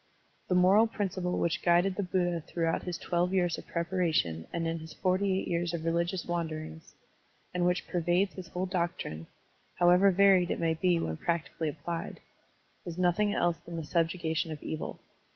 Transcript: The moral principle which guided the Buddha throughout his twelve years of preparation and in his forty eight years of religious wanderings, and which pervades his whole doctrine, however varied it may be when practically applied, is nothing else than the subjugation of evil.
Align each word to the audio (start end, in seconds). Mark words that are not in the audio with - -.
The 0.49 0.55
moral 0.55 0.87
principle 0.87 1.37
which 1.37 1.61
guided 1.61 1.93
the 1.95 2.01
Buddha 2.01 2.41
throughout 2.41 2.81
his 2.81 2.97
twelve 2.97 3.35
years 3.35 3.59
of 3.59 3.67
preparation 3.67 4.47
and 4.51 4.65
in 4.67 4.79
his 4.79 4.95
forty 4.95 5.39
eight 5.39 5.47
years 5.47 5.75
of 5.75 5.85
religious 5.85 6.25
wanderings, 6.25 6.95
and 7.53 7.67
which 7.67 7.87
pervades 7.87 8.33
his 8.33 8.47
whole 8.47 8.65
doctrine, 8.65 9.27
however 9.75 10.09
varied 10.09 10.49
it 10.49 10.59
may 10.59 10.73
be 10.73 10.99
when 10.99 11.17
practically 11.17 11.69
applied, 11.69 12.19
is 12.83 12.97
nothing 12.97 13.31
else 13.35 13.57
than 13.59 13.75
the 13.75 13.83
subjugation 13.85 14.51
of 14.51 14.63
evil. 14.63 14.99